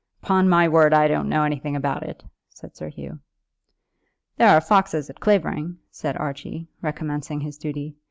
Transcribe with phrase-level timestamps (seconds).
[0.23, 3.19] "Upon my word I don't know anything about it," said Sir Hugh.
[4.37, 7.95] "There are foxes at Clavering," said Archie, recommencing his duty.